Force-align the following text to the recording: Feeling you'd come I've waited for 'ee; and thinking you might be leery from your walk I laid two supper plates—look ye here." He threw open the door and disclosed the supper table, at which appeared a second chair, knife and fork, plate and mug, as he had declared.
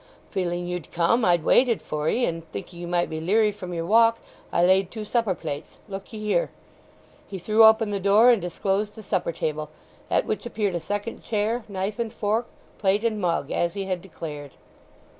Feeling 0.31 0.65
you'd 0.65 0.89
come 0.91 1.23
I've 1.23 1.45
waited 1.45 1.79
for 1.79 2.09
'ee; 2.09 2.25
and 2.25 2.43
thinking 2.51 2.79
you 2.79 2.87
might 2.87 3.07
be 3.07 3.21
leery 3.21 3.51
from 3.51 3.71
your 3.71 3.85
walk 3.85 4.17
I 4.51 4.65
laid 4.65 4.89
two 4.89 5.05
supper 5.05 5.35
plates—look 5.35 6.11
ye 6.11 6.19
here." 6.19 6.49
He 7.27 7.37
threw 7.37 7.63
open 7.65 7.91
the 7.91 7.99
door 7.99 8.31
and 8.31 8.41
disclosed 8.41 8.95
the 8.95 9.03
supper 9.03 9.31
table, 9.31 9.69
at 10.09 10.25
which 10.25 10.47
appeared 10.47 10.73
a 10.73 10.79
second 10.79 11.23
chair, 11.23 11.65
knife 11.67 11.99
and 11.99 12.11
fork, 12.11 12.47
plate 12.79 13.03
and 13.03 13.21
mug, 13.21 13.51
as 13.51 13.75
he 13.75 13.83
had 13.85 14.01
declared. 14.01 14.53